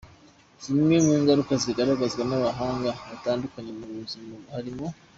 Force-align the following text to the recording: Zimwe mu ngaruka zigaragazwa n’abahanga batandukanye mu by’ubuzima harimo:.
Zimwe 0.63 0.95
mu 1.05 1.13
ngaruka 1.21 1.53
zigaragazwa 1.63 2.21
n’abahanga 2.29 2.89
batandukanye 3.09 3.69
mu 3.77 3.83
by’ubuzima 3.87 4.35
harimo:. 4.55 4.85